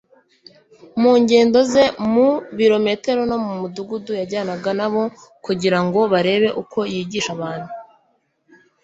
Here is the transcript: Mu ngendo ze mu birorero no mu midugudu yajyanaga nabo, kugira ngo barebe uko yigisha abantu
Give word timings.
Mu 1.01 1.11
ngendo 1.21 1.59
ze 1.71 1.83
mu 2.13 2.27
birorero 2.57 3.21
no 3.29 3.37
mu 3.43 3.51
midugudu 3.61 4.11
yajyanaga 4.19 4.71
nabo, 4.79 5.03
kugira 5.45 5.79
ngo 5.85 5.99
barebe 6.11 6.49
uko 6.61 6.79
yigisha 6.93 7.29
abantu 7.37 7.71